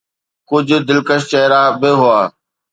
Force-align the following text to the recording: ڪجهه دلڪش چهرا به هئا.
ڪجهه 0.49 0.79
دلڪش 0.87 1.21
چهرا 1.31 1.61
به 1.79 1.91
هئا. 1.99 2.21